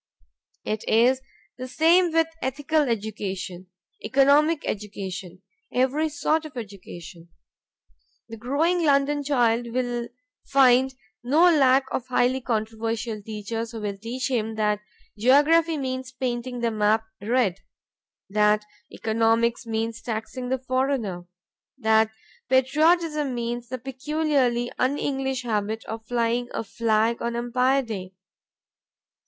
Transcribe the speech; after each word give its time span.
It 0.65 0.83
is 0.89 1.21
the 1.59 1.67
same 1.67 2.11
with 2.11 2.25
ethical 2.41 2.89
education, 2.89 3.67
economic 4.03 4.65
education, 4.67 5.43
every 5.71 6.09
sort 6.09 6.43
of 6.45 6.57
education. 6.57 7.29
The 8.27 8.35
growing 8.37 8.83
London 8.83 9.23
child 9.23 9.67
will 9.71 10.07
find 10.43 10.95
no 11.23 11.55
lack 11.55 11.83
of 11.91 12.07
highly 12.07 12.41
controversial 12.41 13.21
teachers 13.21 13.73
who 13.73 13.81
will 13.81 13.95
teach 13.99 14.31
him 14.31 14.55
that 14.55 14.79
geography 15.19 15.77
means 15.77 16.11
painting 16.11 16.61
the 16.61 16.71
map 16.71 17.03
red; 17.21 17.59
that 18.27 18.65
economics 18.91 19.67
means 19.67 20.01
taxing 20.01 20.49
the 20.49 20.57
foreigner, 20.57 21.25
that 21.77 22.09
patriotism 22.49 23.35
means 23.35 23.69
the 23.69 23.77
peculiarly 23.77 24.71
un 24.79 24.97
English 24.97 25.43
habit 25.43 25.85
of 25.85 26.07
flying 26.07 26.47
a 26.55 26.63
flag 26.63 27.21
on 27.21 27.35
Empire 27.35 27.83
Day. 27.83 28.15